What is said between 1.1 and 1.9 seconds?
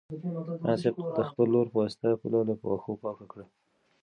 د خپل لور په